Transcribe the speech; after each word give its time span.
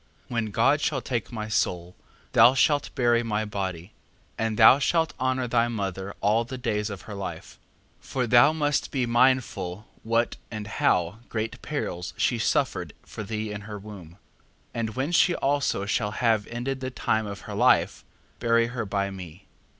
4:3. 0.31 0.33
When 0.33 0.45
God 0.47 0.81
shall 0.81 0.99
take 1.01 1.31
my 1.31 1.47
soul, 1.47 1.95
thou 2.31 2.55
shalt 2.55 2.89
bury 2.95 3.21
my 3.21 3.45
body: 3.45 3.93
and 4.35 4.57
thou 4.57 4.79
shalt 4.79 5.13
honour 5.19 5.47
thy 5.47 5.67
mother 5.67 6.15
all 6.21 6.43
the 6.43 6.57
days 6.57 6.89
of 6.89 7.03
her 7.03 7.13
life: 7.13 7.59
4:4. 8.01 8.05
For 8.07 8.25
thou 8.25 8.51
must 8.51 8.89
be 8.89 9.05
mindful 9.05 9.85
what 10.01 10.37
and 10.49 10.65
how 10.65 11.19
great 11.29 11.61
perils 11.61 12.15
she 12.17 12.39
suffered 12.39 12.93
for 13.05 13.21
thee 13.21 13.51
in 13.51 13.61
her 13.69 13.77
womb. 13.77 14.13
4:5. 14.13 14.15
And 14.73 14.95
when 14.95 15.11
she 15.11 15.35
also 15.35 15.85
shall 15.85 16.13
have 16.13 16.47
ended 16.47 16.79
the 16.79 16.89
time 16.89 17.27
of 17.27 17.41
her 17.41 17.53
life, 17.53 18.03
bury 18.39 18.65
her 18.73 18.87
by 18.87 19.11
me. 19.11 19.45